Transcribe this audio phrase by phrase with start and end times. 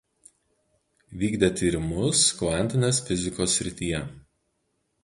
[1.23, 4.03] Vykdė tyrimus kvantinės fizikos srityje.